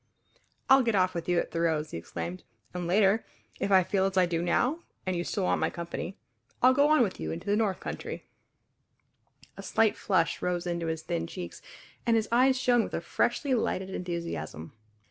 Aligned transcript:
"I'll 0.67 0.81
get 0.81 0.95
off 0.95 1.13
with 1.13 1.29
you 1.29 1.37
at 1.37 1.51
Thoreau's," 1.51 1.91
he 1.91 1.97
exclaimed, 1.99 2.43
"and 2.73 2.87
later, 2.87 3.23
if 3.59 3.69
I 3.71 3.83
feel 3.83 4.05
as 4.05 4.17
I 4.17 4.25
do 4.25 4.41
now, 4.41 4.79
and 5.05 5.15
you 5.15 5.23
still 5.23 5.43
want 5.43 5.61
my 5.61 5.69
company, 5.69 6.17
I'll 6.63 6.73
go 6.73 6.87
on 6.89 7.03
with 7.03 7.19
you 7.19 7.31
into 7.31 7.45
the 7.45 7.55
north 7.55 7.79
country!" 7.79 8.25
A 9.57 9.61
slight 9.61 9.95
flush 9.95 10.41
rose 10.41 10.65
into 10.65 10.87
his 10.87 11.03
thin 11.03 11.27
cheeks 11.27 11.61
and 12.03 12.15
his 12.15 12.27
eyes 12.31 12.57
shone 12.59 12.83
with 12.83 12.95
a 12.95 12.99
freshly 13.01 13.53
lighted 13.53 13.91
enthusiasm. 13.91 14.73